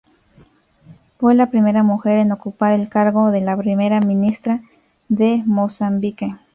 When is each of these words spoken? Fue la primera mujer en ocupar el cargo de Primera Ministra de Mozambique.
Fue 1.19 1.35
la 1.35 1.51
primera 1.51 1.83
mujer 1.83 2.17
en 2.17 2.31
ocupar 2.31 2.73
el 2.73 2.89
cargo 2.89 3.29
de 3.29 3.45
Primera 3.57 3.99
Ministra 4.01 4.61
de 5.09 5.43
Mozambique. 5.45 6.35